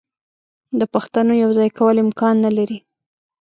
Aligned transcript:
د 0.79 0.81
پښتونو 0.93 1.31
یو 1.43 1.51
ځای 1.57 1.69
کول 1.79 1.95
امکان 2.05 2.35
نه 2.45 2.51
لري. 2.57 2.77